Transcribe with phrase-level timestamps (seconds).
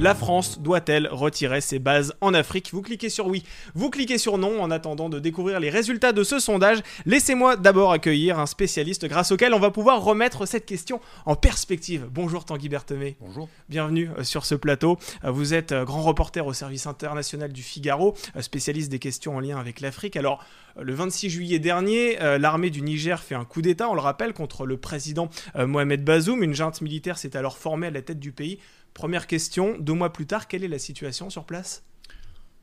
[0.00, 2.70] La France doit-elle retirer ses bases en Afrique?
[2.72, 3.42] Vous cliquez sur oui,
[3.74, 6.78] vous cliquez sur non en attendant de découvrir les résultats de ce sondage.
[7.04, 12.06] Laissez-moi d'abord accueillir un spécialiste grâce auquel on va pouvoir remettre cette question en perspective.
[12.12, 13.16] Bonjour Tanguy Berthemé.
[13.20, 13.48] Bonjour.
[13.68, 14.98] Bienvenue euh, sur ce plateau.
[15.24, 19.40] Euh, Vous êtes euh, grand reporter au service international du Figaro, spécialiste des questions en
[19.40, 20.16] lien avec l'Afrique.
[20.16, 20.44] Alors,
[20.80, 24.64] le 26 juillet dernier, l'armée du Niger fait un coup d'État, on le rappelle, contre
[24.64, 26.44] le président Mohamed Bazoum.
[26.44, 28.60] Une junte militaire s'est alors formée à la tête du pays.
[28.98, 31.84] Première question, deux mois plus tard, quelle est la situation sur place?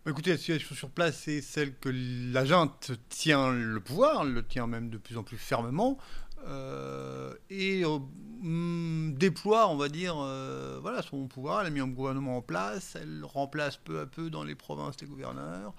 [0.03, 4.45] Bah, Écoutez, la situation sur place, c'est celle que la junte tient le pouvoir, le
[4.45, 5.97] tient même de plus en plus fermement,
[6.45, 7.99] euh, et euh,
[8.43, 11.61] hum, déploie, on va dire, euh, voilà, son pouvoir.
[11.61, 14.99] Elle a mis un gouvernement en place, elle remplace peu à peu dans les provinces
[14.99, 15.73] les gouverneurs.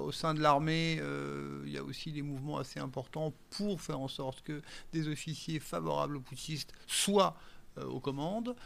[0.00, 1.00] Au sein de l'armée,
[1.64, 4.60] il y a aussi des mouvements assez importants pour faire en sorte que
[4.92, 7.36] des officiers favorables aux putschistes soient
[7.80, 8.56] aux commandes.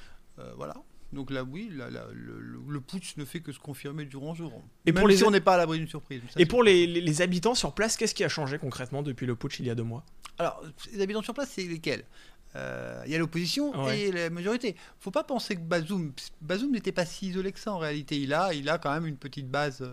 [0.56, 0.72] Voilà.
[1.12, 4.28] Donc là, oui, là, là, le, le- le putsch ne fait que se confirmer jour
[4.28, 4.52] en jour.
[4.84, 6.20] Et Même pour les- si on n'est pas à l'abri d'une surprise.
[6.30, 9.24] Ça, Et pour les, les- les habitants sur place, qu'est-ce qui a changé concrètement depuis
[9.26, 10.04] le putsch il y a deux mois?
[10.38, 12.04] Alors, les habitants sur place, c'est lesquels?
[12.56, 14.00] Euh, Il y a l'opposition Ouais.
[14.00, 14.74] et la majorité.
[15.00, 18.18] faut pas penser que Bazoum, Bazoum n'était pas si isolé que ça en réalité.
[18.18, 19.84] Il a, il a quand même une petite base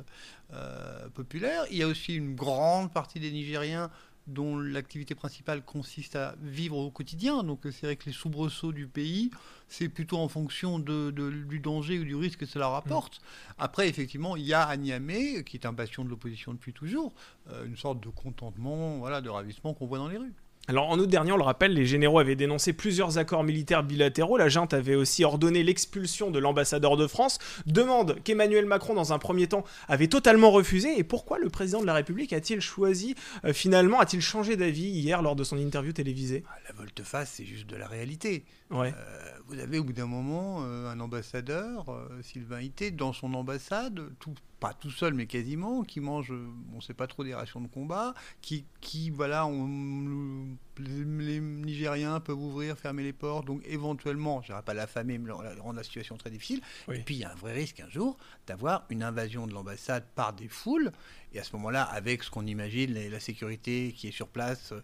[0.54, 1.64] euh, populaire.
[1.72, 3.90] Il y a aussi une grande partie des Nigériens
[4.28, 7.44] dont l'activité principale consiste à vivre au quotidien.
[7.44, 9.30] Donc euh, c'est vrai que les soubresauts du pays,
[9.68, 13.22] c'est plutôt en fonction de, de- du danger ou du risque que cela rapporte.
[13.58, 17.14] Après, effectivement, il y a à Niamey, qui est un bastion de l'opposition depuis toujours,
[17.50, 20.34] euh, une sorte de contentement, voilà, de ravissement qu'on voit dans les rues.
[20.68, 24.38] Alors en août dernier, on le rappelle, les généraux avaient dénoncé plusieurs accords militaires bilatéraux.
[24.38, 29.20] La junte avait aussi ordonné l'expulsion de l'ambassadeur de France, demande qu'Emmanuel Macron, dans un
[29.20, 30.98] premier temps, avait totalement refusé.
[30.98, 35.22] Et pourquoi le président de la République a-t-il choisi, euh, finalement, a-t-il changé d'avis hier
[35.22, 36.44] lors de son interview télévisée?
[36.50, 38.44] Ah, La volte-face, c'est juste de la réalité.
[38.72, 38.92] Ouais.
[38.98, 41.86] Euh, vous avez au bout d'un moment euh, un ambassadeur,
[42.24, 46.82] Sylvain Ité, dans son ambassade, tout, pas tout seul mais quasiment, qui mange, on ne
[46.82, 52.78] sait pas trop des rations de combat, qui, qui voilà, on- les, Nigériens peuvent ouvrir,
[52.78, 56.62] fermer les portes, donc éventuellement, je dirais pas l'affamer, mais rendre la situation très difficile.
[56.88, 56.98] Oui.
[56.98, 58.18] Et puis il y a un vrai risque un jour
[58.48, 60.92] d'avoir une invasion de l'ambassade par des foules,
[61.34, 64.72] et à ce moment-là, avec ce qu'on imagine, la, la sécurité qui est sur place.
[64.72, 64.82] euh,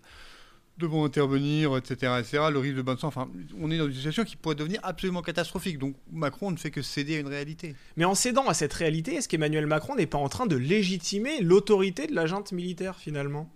[0.78, 3.08] devront intervenir, etc., etc., le risque de bain de sang.
[3.10, 5.78] Enfin, on est dans une situation qui pourrait devenir absolument catastrophique.
[5.78, 7.76] Donc Macron ne fait que céder à une réalité.
[7.98, 11.42] Mais en cédant à cette réalité, est-ce qu'Emmanuel Macron n'est pas en train de légitimer
[11.42, 13.52] l'autorité de la junte militaire, finalement?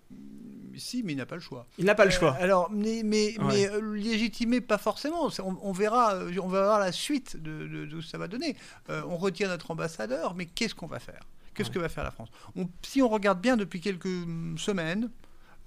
[0.78, 1.66] Si, mais il n'a pas le choix.
[1.78, 2.36] Il n'a pas le choix.
[2.38, 3.46] Euh, alors, mais, mais, Ouais.
[3.48, 5.30] mais euh, légitimer, pas forcément.
[5.40, 8.18] On, on verra, euh, on va voir la suite de, de- de ce que ça
[8.18, 8.58] va donner.
[8.90, 11.22] Euh, on retient notre ambassadeur, mais qu'est-ce qu'on va faire?
[11.54, 11.76] Qu'est-ce Ouais.
[11.76, 12.28] que va faire la France?
[12.58, 15.10] On- Si on regarde bien depuis quelques hum, semaines,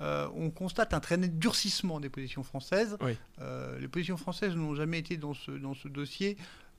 [0.01, 2.97] euh, on constate un très net durcissement des positions françaises.
[3.01, 3.17] Oui.
[3.41, 6.37] Euh, les positions françaises n'ont jamais été dans ce, dans ce dossier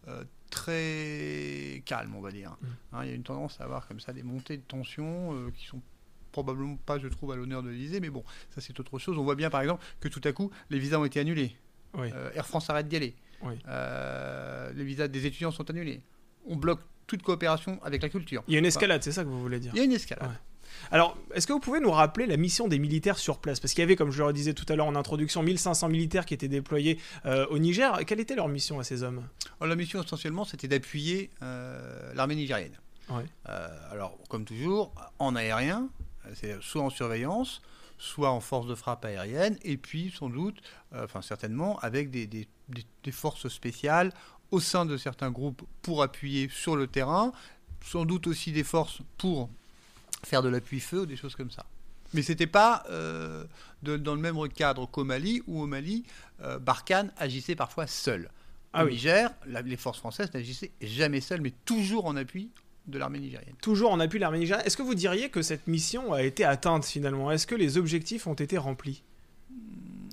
[0.08, 2.52] euh, très calmes, on va dire.
[2.52, 2.68] Mm.
[2.94, 5.66] Hein, il y a une tendance à avoir comme ça des montées de tension qui
[5.66, 5.82] sont
[6.32, 9.18] probablement pas, je trouve, à l'honneur de l'Élysée, mais bon, ça c'est autre chose.
[9.18, 11.56] On voit bien par exemple que tout à coup, les visas ont été annulés.
[11.96, 12.10] Oui.
[12.36, 13.16] Air France arrête d'y aller.
[13.42, 13.56] Oui.
[14.76, 16.02] Les visas des étudiants sont annulés.
[16.46, 18.44] On bloque toute coopération avec la culture.
[18.48, 19.72] Il y a une escalade, c'est ça que vous voulez dire?
[19.74, 20.30] Il y a une escalade.
[20.30, 20.36] Ouais.
[20.92, 23.60] Alors, est-ce que vous pouvez nous rappeler la mission des militaires sur place?
[23.60, 26.26] Parce qu'il y avait, comme je le disais tout à l'heure en introduction, 1500 militaires
[26.26, 28.00] qui étaient déployés euh, au Niger.
[28.08, 29.24] Quelle était leur mission à ces hommes?
[29.60, 32.78] Alors, la mission essentiellement, c'était d'appuyer euh, l'armée nigérienne.
[33.10, 33.24] Ouais.
[33.50, 35.90] Euh, alors, comme toujours, en aérien,
[36.34, 37.62] c'est soit en surveillance,
[37.98, 40.62] soit en force de frappe aérienne, et puis sans doute,
[40.96, 44.14] enfin certainement, avec des, des- des- des forces spéciales
[44.52, 47.32] au sein de certains groupes pour appuyer sur le terrain,
[47.84, 49.50] sans doute aussi des forces pour
[50.24, 51.66] faire de l'appui-feu ou des choses comme ça.
[52.14, 53.44] Mais c'était pas euh,
[53.84, 56.04] de- dans le même cadre qu'au Mali, où au Mali,
[56.42, 58.30] euh, Barkhane agissait parfois seul.
[58.74, 58.94] Ah Au oui.
[58.94, 62.50] Niger, la- les forces françaises n'agissaient jamais seules, mais toujours en appui
[62.88, 63.54] de l'armée nigérienne.
[63.62, 64.66] Toujours en appui de l'armée nigérienne.
[64.66, 67.30] Est-ce que vous diriez que cette mission a été atteinte finalement?
[67.32, 69.04] Est-ce que les objectifs ont été remplis?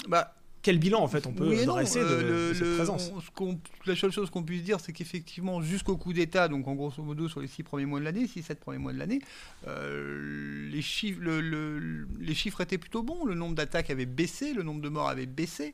[0.09, 0.35] Bah,
[0.67, 3.13] Quel bilan en fait on peut oui non, dresser de, euh, de cette le- présence
[3.15, 6.67] on- ce qu'on- la seule chose qu'on puisse dire, c'est qu'effectivement, jusqu'au coup d'État, donc
[6.67, 8.99] en grosso modo sur les six premiers mois de l'année, six, sept premiers mois de
[8.99, 9.21] l'année,
[9.69, 13.25] euh, les, chiffres, le- le- les chiffres étaient plutôt bons.
[13.25, 15.73] Le nombre d'attaques avait baissé, le nombre de morts avait baissé.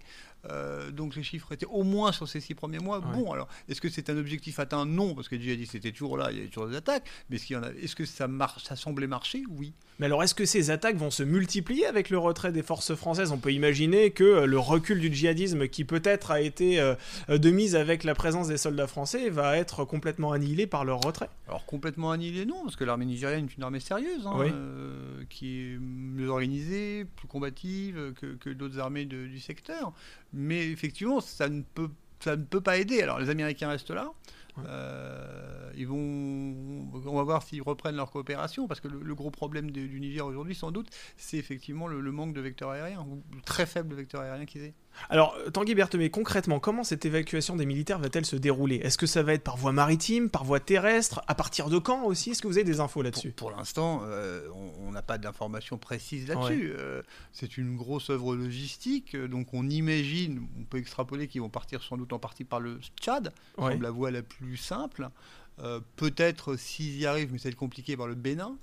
[0.50, 2.98] Euh, donc les chiffres étaient au moins sur ces six premiers mois.
[2.98, 3.04] Ouais.
[3.14, 4.84] Bon, alors, est-ce que c'est un objectif atteint?
[4.86, 7.04] Non, parce que les djihadistes étaient toujours là, il y avait toujours des attaques.
[7.30, 7.94] Mais est-ce, a...
[7.94, 9.44] que ça, semblait marcher?
[9.50, 9.72] Oui.
[9.98, 13.30] Mais alors, est-ce que ces attaques vont se multiplier avec le retrait des forces françaises?
[13.30, 16.94] On peut imaginer que euh, le recul du djihadisme, qui peut-être a été euh,
[17.28, 21.28] de mise avec la présence des soldats français, va être complètement annihilé par leur retrait.
[21.46, 24.46] Alors complètement annihilé, non, parce que l'armée nigérienne est une armée sérieuse, hein, Oui.
[24.52, 29.92] euh, qui est mieux organisée, plus combative que, que d'autres armées de- du secteur.
[30.32, 31.90] Mais effectivement, ça ne peut,
[32.60, 33.02] pas aider.
[33.02, 34.12] Alors les Américains restent là.
[34.58, 34.64] Ouais.
[34.68, 35.96] Euh, ils vont,
[37.06, 40.00] on va voir s'ils reprennent leur coopération, parce que le, le gros problème de- du
[40.00, 43.64] Niger aujourd'hui, sans doute, c'est effectivement le, le manque de vecteurs aériens, ou le très
[43.66, 44.74] faible vecteur aérien qu'ils aient.
[45.08, 48.76] Alors, euh, Tanguy Berthemé, concrètement, comment cette évacuation des militaires va-t-elle se dérouler?
[48.76, 52.04] Est-ce que ça va être par voie maritime, par voie terrestre À partir de quand
[52.04, 52.32] aussi?
[52.32, 53.30] Est-ce que vous avez des infos là-dessus?
[53.30, 54.46] Pour l'instant, euh,
[54.78, 56.74] on- n'a pas d'informations précises là-dessus.
[56.76, 57.00] Euh,
[57.32, 61.96] c'est une grosse œuvre logistique, donc on imagine, on peut extrapoler qu'ils vont partir sans
[61.96, 63.70] doute en partie par le Tchad, Ouais.
[63.72, 65.08] semble la voie la plus simple.
[65.58, 68.56] Euh, Peut-être s'ils y arrivent, mais ça va être compliqué par le Bénin.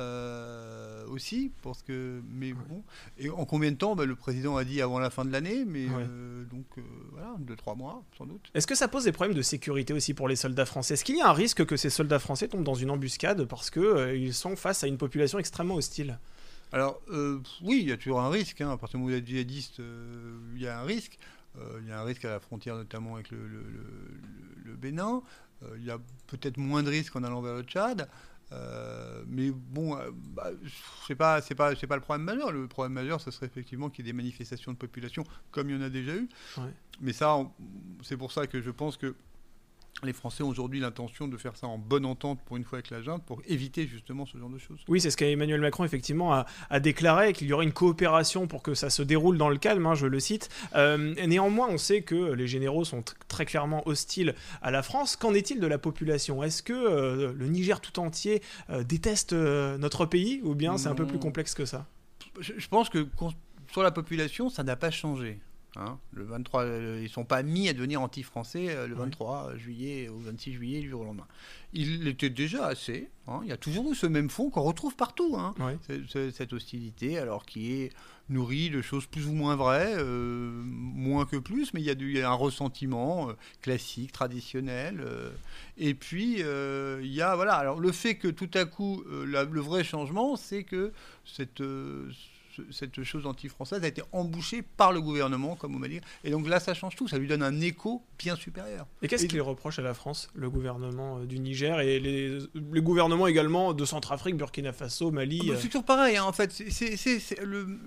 [0.00, 2.82] euh, aussi parce que mais bon
[3.18, 5.64] et en combien de temps Bah, le président a dit avant la fin de l'année
[5.66, 6.06] mais Ouais.
[6.08, 6.82] euh, donc euh,
[7.12, 10.14] voilà deux trois mois sans doute Est-ce que ça pose des problèmes de sécurité aussi
[10.14, 10.94] pour les soldats français?
[10.94, 13.70] Est-ce qu'il y a un risque que ces soldats français tombent dans une embuscade parce
[13.70, 16.18] qu'ils sont face à une population extrêmement hostile?
[16.72, 18.60] Alors, euh, oui, il y a toujours un risque.
[18.60, 18.70] hein.
[18.70, 20.82] À partir du moment où il y a des djihadistes, euh, il y a un
[20.82, 21.16] risque.
[21.58, 24.20] Euh, il y a un risque à la frontière, notamment avec le, le- le-
[24.64, 25.22] le Bénin.
[25.62, 28.08] Euh, il y a peut-être moins de risques en allant vers le Tchad.
[28.52, 30.50] Euh, mais bon, euh, bah,
[31.06, 32.52] c'est pas, c'est pas, c'est pas le problème majeur.
[32.52, 35.76] Le problème majeur, ce serait effectivement qu'il y ait des manifestations de population, comme il
[35.76, 36.28] y en a déjà eu.
[36.58, 36.72] Ouais.
[37.00, 37.36] Mais ça,
[38.02, 39.14] c'est pour ça que je pense que
[40.02, 42.90] les Français ont aujourd'hui l'intention de faire ça en bonne entente pour une fois avec
[42.90, 44.80] la junte, pour éviter justement ce genre de choses.
[44.88, 48.62] Oui, c'est ce qu'Emmanuel Macron effectivement a, a déclaré qu'il y aurait une coopération pour
[48.62, 50.50] que ça se déroule dans le calme, hein, je le cite.
[50.74, 55.16] Euh, néanmoins, on sait que les généraux sont tr- très clairement hostiles à la France.
[55.16, 56.42] Qu'en est-il de la population?
[56.42, 60.40] Est-ce que euh, le Niger tout entier euh, déteste notre pays?
[60.44, 61.86] Ou bien c'est un peu plus complexe que ça?
[62.38, 63.06] Je, je pense que
[63.72, 65.40] sur la population, ça n'a pas changé.
[65.78, 65.98] Hein.
[66.12, 69.00] Le 23, euh, ils sont pas mis à devenir anti-français euh, le Ouais.
[69.00, 71.26] 23 juillet ou 26 juillet du jour au lendemain.
[71.72, 73.08] Il l'était déjà assez.
[73.28, 73.40] hein.
[73.42, 75.36] Il y a toujours eu ce même fond qu'on retrouve partout.
[75.38, 75.54] hein.
[76.32, 77.92] Cette hostilité, alors qui est
[78.28, 81.94] nourrie de choses plus ou moins vraies, euh, moins que plus, mais il y a,
[81.94, 83.32] du, il y a un ressentiment euh,
[83.62, 85.04] classique, traditionnel.
[85.78, 89.60] et puis, il y a, voilà, alors le fait que tout à coup, la- le
[89.60, 90.92] vrai changement, c'est que
[91.24, 92.10] cette, ce-
[92.70, 96.02] cette chose anti-française a été embouchée par le gouvernement, comme on va dire.
[96.24, 98.86] Et donc là, ça change tout, ça lui donne un écho bien supérieur.
[99.02, 102.38] Et qu'est-ce qu'il reproche à la France, le gouvernement euh, du Niger et les,
[102.72, 106.24] les gouvernements également de Centrafrique, Burkina Faso, Mali Ah bah, euh, C'est toujours pareil, hein,
[106.24, 106.52] en fait.
[106.52, 107.78] C'est- c'est- c'est- c'est le-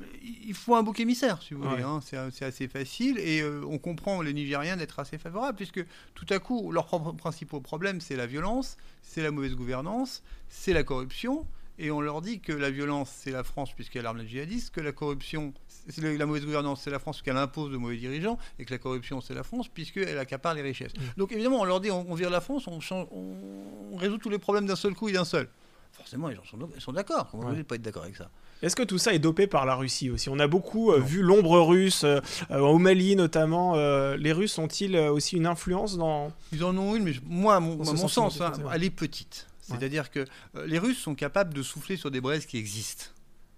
[0.45, 1.83] Il faut un bouc émissaire, si vous voulez.
[1.83, 1.83] Ouais.
[1.83, 1.99] hein.
[2.31, 6.39] C'est assez facile et euh, on comprend les Nigériens d'être assez favorables, puisque tout à
[6.39, 11.45] coup, leurs principaux problèmes, c'est la violence, c'est la mauvaise gouvernance, c'est la corruption.
[11.81, 14.81] Et on leur dit que la violence, c'est la France, puisqu'elle arme les djihadistes, que
[14.81, 15.53] la corruption,
[15.87, 18.77] c'est la mauvaise gouvernance, c'est la France, puisqu'elle impose de mauvais dirigeants, et que la
[18.79, 20.93] corruption, c'est la France, puisqu'elle accapare les richesses.
[20.93, 21.01] Mm.
[21.17, 24.29] Donc évidemment, on leur dit, on, on vire la France, on, change, on résout tous
[24.29, 25.47] les problèmes d'un seul coup et d'un seul.
[25.93, 27.29] Forcément, les gens sont, ils sont d'accord.
[27.33, 27.41] Ouais.
[27.41, 28.29] vous voulez pas être d'accord avec ça
[28.61, 30.29] Est-ce que tout ça est dopé par la Russie aussi?
[30.29, 32.19] On a beaucoup euh, vu l'ombre russe, euh,
[32.51, 33.75] euh, au Mali notamment.
[33.75, 36.31] euh, les Russes ont-ils aussi une influence dans...
[36.53, 38.89] Ils en ont une, mais je- moi, à mon, à mon sens, hein, elle est
[38.91, 39.47] petite.
[39.69, 40.25] C'est-à-dire que
[40.55, 43.05] euh, les Russes sont capables de souffler sur des braises qui existent.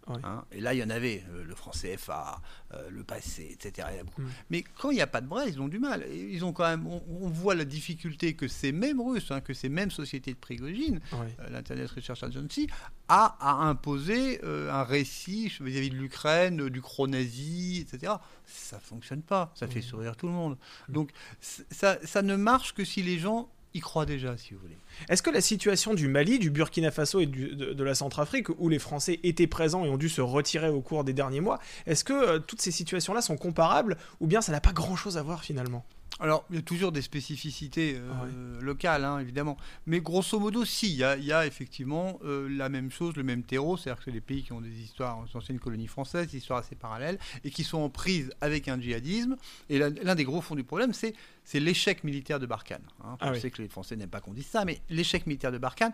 [0.08, 0.18] Ouais.
[0.24, 2.42] Hein, et là, il y en avait, euh, le franc CFA,
[2.74, 3.88] euh, le passé, etc.
[4.18, 4.24] Mm.
[4.50, 6.04] Mais quand il n'y a pas de braise, ils ont du mal.
[6.12, 9.54] Ils ont quand même, on, on voit la difficulté que ces mêmes Russes, hein, que
[9.54, 12.68] ces mêmes sociétés de Prigogine, euh, l'Internet Research Agency,
[13.10, 18.14] a à imposer un récit vis-à-vis de l'Ukraine, du chronazi, etc.
[18.48, 19.86] Ça fonctionne pas, ça fait Mhm.
[19.86, 20.58] sourire tout le monde.
[20.90, 20.94] Mhm.
[20.96, 21.12] Donc
[21.70, 24.78] ça ne marche que si les gens y croient déjà, si vous voulez.
[25.10, 28.80] Est-ce que la situation du Mali, du Burkina Faso et de la Centrafrique, où les
[28.80, 32.14] Français étaient présents et ont dû se retirer au cours des derniers mois, est-ce que
[32.14, 35.86] euh, toutes ces situations-là sont comparables ou bien ça n'a pas grand-chose à voir finalement?
[36.20, 39.58] Alors, il y a toujours des spécificités euh, locales, hein, évidemment.
[39.88, 43.16] Mais grosso modo, si, il y a, il y a effectivement euh, la même chose,
[43.16, 43.76] le même terreau.
[43.76, 46.60] C'est-à-dire que c'est des pays qui ont des histoires, des anciennes colonies françaises, des histoires
[46.60, 49.36] assez parallèles, et qui sont en prise avec un djihadisme.
[49.70, 51.16] Et l'un des gros fonds du problème, c'est
[51.56, 52.84] l'échec militaire de Barkhane.
[53.04, 53.18] hein.
[53.20, 53.42] Ah Je oui.
[53.42, 55.94] sais que les Français n'aiment pas qu'on dise ça, mais l'échec militaire de Barkhane,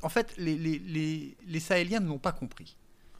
[0.00, 2.76] en fait, les, les, les, les Sahéliens ne l'ont pas compris.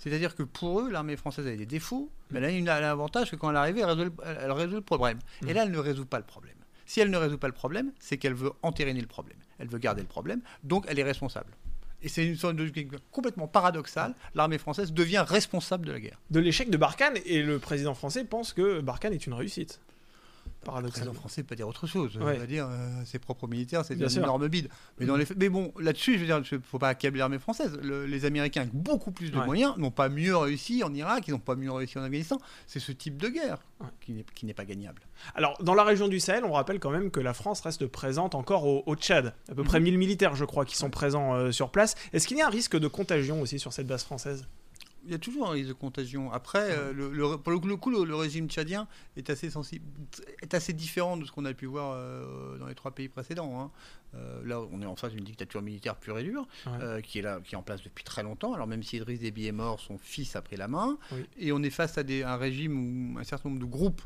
[0.06, 2.80] C'est-à-dire que pour eux, l'armée française avait des défauts, mais elle a une- elle a
[2.80, 5.18] l'avantage que quand elle arrive, elle résout, le- elle- elle résout le problème.
[5.48, 6.54] Et là, elle ne résout pas le problème.
[6.84, 9.36] Si elle ne résout pas le problème, c'est qu'elle veut entériner le problème.
[9.58, 11.50] Elle veut garder le problème, donc elle est responsable.
[12.02, 12.70] Et c'est une sorte de
[13.10, 14.14] complètement paradoxale.
[14.36, 16.20] L'armée française devient responsable de la guerre.
[16.30, 19.80] De l'échec de Barkhane et le président français pense que Barkhane est une réussite.
[20.66, 21.10] Paradoxalement.
[21.12, 22.16] président français peut dire autre chose.
[22.18, 22.34] Ouais.
[22.34, 24.22] Il va dire euh, ses propres militaires, c'est une sûr.
[24.22, 24.68] énorme bide.
[24.98, 25.18] Mais, dans Mhm.
[25.20, 27.78] les faits- mais bon, là-dessus, je veux dire, il faut pas accabler l'armée française.
[27.82, 29.46] Le- les Américains, avec beaucoup plus de Ouais.
[29.46, 32.38] moyens, n'ont pas mieux réussi en Irak, ils n'ont pas mieux réussi en Afghanistan.
[32.66, 33.86] C'est ce type de guerre Ouais.
[34.00, 35.02] qui n'est- pas gagnable.
[35.34, 38.34] Alors, dans la région du Sahel, on rappelle quand même que la France reste présente
[38.34, 39.34] encore au, au Tchad.
[39.50, 39.84] À peu près Mhm.
[39.84, 41.94] 1000 militaires, je crois, qui sont présents euh, sur place.
[42.12, 44.46] Est-ce qu'il y a un risque de contagion aussi sur cette base française?
[45.06, 46.32] Il y a toujours un risque de contagion.
[46.32, 49.84] Après, euh, le, le- pour le, coup, le, le régime tchadien est assez sensible,
[50.42, 53.60] est assez différent de ce qu'on a pu voir euh, dans les trois pays précédents.
[53.60, 53.70] hein.
[54.14, 56.72] Euh, là, on est en face d'une dictature militaire pure et dure, Ouais.
[56.80, 58.54] euh, qui est là, qui est en place depuis très longtemps.
[58.54, 61.26] Alors même si Idriss Déby est mort, son fils a pris la main, Oui.
[61.38, 64.02] et on est face à des, un régime où un certain nombre de groupes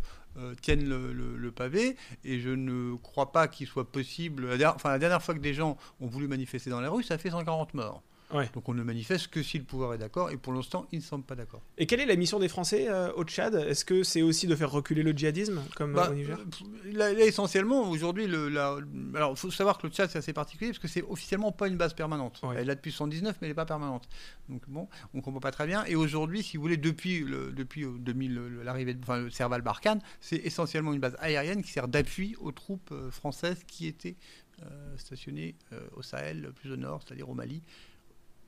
[0.62, 4.46] tiennent le, le- le pavé, et je ne crois pas qu'il soit possible.
[4.46, 7.02] La dernière, enfin, la dernière fois que des gens ont voulu manifester dans la rue,
[7.02, 8.02] ça a fait 140 morts.
[8.32, 8.48] Ouais.
[8.54, 11.04] Donc on ne manifeste que si le pouvoir est d'accord, et pour l'instant, ils ne
[11.04, 11.62] semblent pas d'accord.
[11.78, 13.54] Et quelle est la mission des Français euh, au Tchad?
[13.54, 17.12] Est-ce que c'est aussi de faire reculer le djihadisme, comme Bah, au Niger euh, là,
[17.12, 18.76] là, essentiellement, aujourd'hui, la-
[19.14, 21.76] alors faut savoir que le Tchad c'est assez particulier parce que c'est officiellement pas une
[21.76, 22.40] base permanente.
[22.42, 22.54] Ouais.
[22.56, 24.08] Elle est là depuis 79, mais elle n'est pas permanente.
[24.48, 25.84] Donc bon, on comprend pas très bien.
[25.86, 29.30] Et aujourd'hui, si vous voulez, depuis le, depuis euh, 2000, le- l'arrivée, de- enfin le
[29.30, 33.86] Serval Barkhane, c'est essentiellement une base aérienne qui sert d'appui aux troupes euh, françaises qui
[33.86, 34.16] étaient
[34.62, 37.62] euh, stationnées euh, au Sahel, plus au nord, c'est-à-dire au Mali,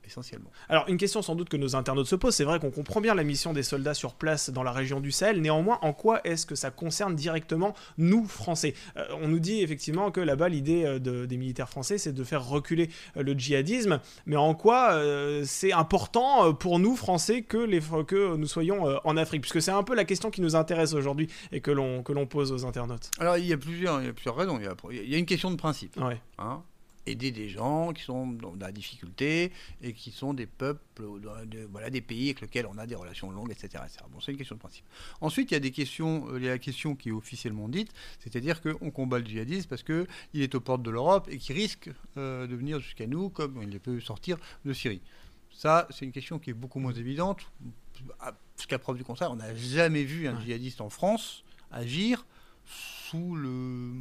[0.05, 0.49] essentiellement.
[0.69, 3.15] Alors, une question sans doute que nos internautes se posent, c'est vrai qu'on comprend bien
[3.15, 6.45] la mission des soldats sur place dans la région du Sahel, néanmoins, en quoi est-ce
[6.45, 8.73] que ça concerne directement nous, Français?
[8.97, 12.23] Euh, On nous dit effectivement que là-bas, l'idée euh, de- des militaires français, c'est de
[12.23, 17.57] faire reculer euh, le djihadisme, mais en quoi euh, c'est important pour nous, Français, que,
[17.57, 19.41] les, que nous soyons euh, en Afrique?
[19.41, 22.25] Puisque c'est un peu la question qui nous intéresse aujourd'hui et que l'on que l'on
[22.25, 23.09] pose aux internautes.
[23.19, 24.57] Alors il y a plusieurs, il y a plusieurs raisons.
[24.59, 25.95] Il y a, il y a une question de principe.
[25.97, 26.19] Ouais.
[26.37, 26.61] hein,
[27.05, 30.81] aider des gens qui sont dans la difficulté et qui sont des peuples,
[31.47, 33.83] de- voilà, des pays avec lesquels on a des relations longues, etc.
[33.85, 34.05] etc.
[34.11, 34.85] Bon, c'est une question de principe.
[35.21, 37.67] Ensuite, il y a des questions, euh, il y a la question qui est officiellement
[37.67, 41.55] dite, c'est-à-dire qu'on combat le djihadisme parce qu'il est aux portes de l'Europe et qu'il
[41.55, 45.01] risque euh, de venir jusqu'à nous comme il peut sortir de Syrie.
[45.51, 47.41] Ça, c'est une question qui est beaucoup moins évidente.
[48.57, 52.25] Jusqu'à preuve du contraire, on n'a jamais vu un djihadiste en France agir
[53.13, 53.91] sous, le,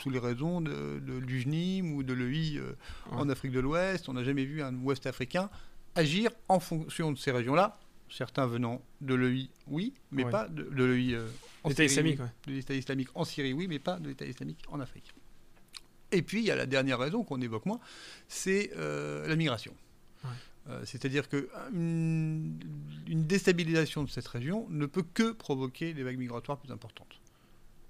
[0.00, 2.72] sous les raisons de, de l'UJNIM ou de l'EI euh,
[3.10, 4.08] en Afrique de l'Ouest.
[4.08, 5.50] On n'a jamais vu un Ouest africain
[5.94, 7.78] agir en fonction de ces régions-là.
[8.08, 10.30] Certains venant de l'EI, oui, mais Ouais.
[10.30, 11.28] pas de, de l'EI euh,
[11.64, 12.24] en L'État Syrie, islamique, oui.
[12.24, 12.30] ouais.
[12.46, 15.12] de l'État islamique en Syrie, oui, mais pas de l'État islamique en Afrique.
[16.10, 17.78] Et puis, il y a la dernière raison qu'on évoque moins,
[18.26, 19.74] c'est euh, la migration.
[20.68, 22.58] Euh, C'est-à-dire qu'une
[23.06, 27.19] une déstabilisation de cette région ne peut que provoquer des vagues migratoires plus importantes.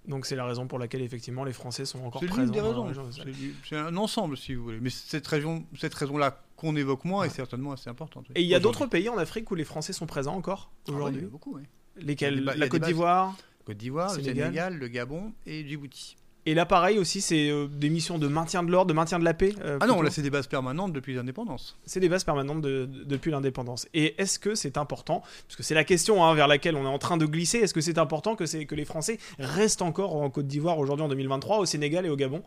[0.09, 2.42] Donc c'est la raison pour laquelle effectivement les Français sont encore C'est présents.
[2.45, 2.88] l'une des raisons.
[3.12, 3.33] C'est
[3.69, 4.78] c'est un ensemble, si vous voulez.
[4.80, 7.26] Mais cette raison, cette raison-là qu'on évoque moins Ouais.
[7.26, 8.26] est certainement assez importante.
[8.28, 8.33] oui.
[8.37, 10.90] Et il y a d'autres pays en Afrique où les Français sont présents encore Ah
[10.92, 11.23] ouais, aujourd'hui?
[11.23, 11.62] beaucoup, oui.
[11.97, 12.42] Lesquels?
[12.45, 13.37] La Côte d'Ivoire?
[13.64, 14.23] Côte d'Ivoire, le.
[14.23, 16.16] Sénégal, le Gabon et Djibouti.
[16.47, 19.25] Et là, pareil aussi, c'est euh, des missions de maintien de l'ordre, de maintien de
[19.25, 19.54] la paix.
[19.61, 21.76] euh, Ah non, là c'est des bases permanentes depuis l'indépendance.
[21.85, 23.87] c'est des bases permanentes de- de- depuis l'indépendance.
[23.92, 26.88] Et est-ce que c'est important Parce que c'est la question hein, vers laquelle on est
[26.88, 27.59] en train de glisser.
[27.59, 31.04] Est-ce que c'est important que, c'est- que les Français restent encore en Côte d'Ivoire aujourd'hui
[31.04, 32.42] en 2023, au Sénégal et au Gabon?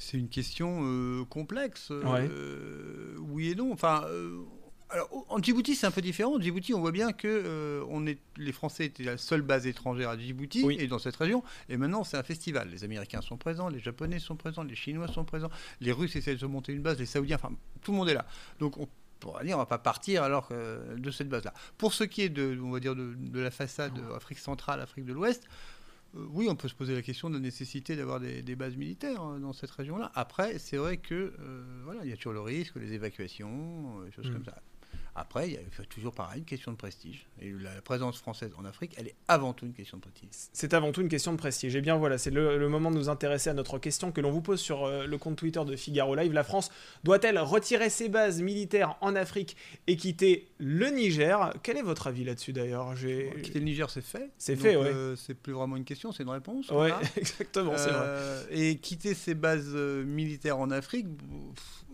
[0.00, 1.90] C'est une question euh, complexe.
[1.90, 2.28] Ouais.
[3.18, 3.72] oui et non.
[3.72, 4.04] Enfin,
[4.90, 6.36] alors, en Djibouti, c'est un peu différent.
[6.36, 9.66] En Djibouti, on voit bien que euh, on est, les Français étaient la seule base
[9.66, 10.76] étrangère à Djibouti Oui.
[10.80, 11.42] et dans cette région.
[11.68, 12.70] Et maintenant, c'est un festival.
[12.70, 16.34] Les Américains sont présents, les Japonais sont présents, les Chinois sont présents, les Russes essaient
[16.34, 17.52] de se monter une base, les Saoudiens, enfin,
[17.82, 18.24] tout le monde est là.
[18.60, 18.88] Donc, on
[19.20, 21.52] pourra dire, on va pas partir alors que- de cette base-là.
[21.76, 25.04] Pour ce qui est de, on va dire, de, de la façade Afrique centrale, Afrique
[25.04, 25.44] de l'Ouest.
[26.16, 28.76] euh, oui, on peut se poser la question de la nécessité d'avoir des, des bases
[28.76, 30.10] militaires euh, dans cette région-là.
[30.14, 34.06] Après, c'est vrai que euh, voilà, il y a toujours le risque, les évacuations, euh,
[34.06, 34.32] des choses Mm.
[34.32, 34.54] comme ça.
[35.20, 37.26] Après, il y a toujours pareil, une question de prestige.
[37.40, 40.28] Et la présence française en Afrique, elle est avant tout une question de prestige.
[40.52, 41.74] C'est avant tout une question de prestige.
[41.74, 44.30] Et bien voilà, c'est le, le moment de nous intéresser à notre question que l'on
[44.30, 46.32] vous pose sur euh, le compte Twitter de Figaro Live.
[46.32, 46.70] La France
[47.02, 49.56] doit-elle retirer ses bases militaires en Afrique
[49.86, 51.52] et quitter le Niger?
[51.62, 52.94] Quel est votre avis là-dessus d'ailleurs?
[52.94, 54.30] Quitter le Niger, c'est fait.
[54.38, 54.86] C'est fait, ouais.
[54.86, 56.68] euh, c'est plus vraiment une question, c'est une réponse.
[56.68, 57.00] Ouais, voilà.
[57.16, 58.04] exactement, c'est vrai.
[58.04, 61.84] Euh, Et quitter ses bases euh, militaires en Afrique, pff,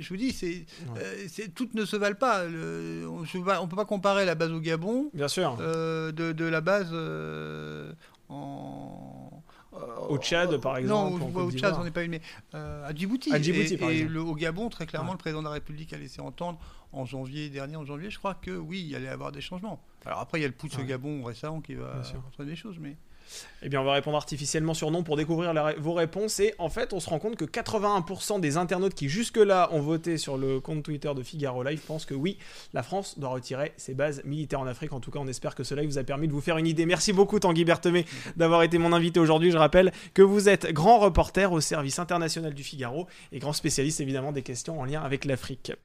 [0.00, 1.00] je vous dis, c'est, Ouais.
[1.02, 2.44] euh, toutes ne se valent pas.
[2.44, 5.56] Le- on ne peut pas comparer la base au Gabon Bien sûr.
[5.60, 7.92] euh, de, de la base euh,
[8.28, 9.30] en.
[9.74, 12.20] euh, Au Tchad, par exemple, Non, au, Tchad, j'en ai pas une, mais
[12.52, 13.32] à Djibouti.
[13.34, 14.12] À Djibouti, et, par et exemple.
[14.12, 15.14] le, au Gabon, très clairement, Ouais.
[15.14, 16.58] le président de la République a laissé entendre
[16.92, 19.82] en janvier dernier, en janvier, je crois que oui, il allait y avoir des changements.
[20.06, 20.82] Alors après, il y a le Ouais.
[20.82, 22.96] au Gabon récemment qui va entraîner des choses, mais
[23.62, 26.40] Eh bien, on va répondre artificiellement sur non pour découvrir vos réponses.
[26.40, 30.18] Et en fait, on se rend compte que 81% des internautes qui jusque-là ont voté
[30.18, 32.38] sur le compte Twitter de Figaro Live pensent que oui,
[32.74, 34.92] la France doit retirer ses bases militaires en Afrique.
[34.92, 36.66] En tout cas, on espère que ce live vous a permis de vous faire une
[36.66, 36.86] idée.
[36.86, 38.04] Merci beaucoup, Tanguy Berthemé,
[38.36, 39.50] d'avoir été mon invité aujourd'hui.
[39.50, 44.00] Je rappelle que vous êtes grand reporter au service international du Figaro et grand spécialiste
[44.00, 45.72] évidemment des questions en lien avec l'Afrique.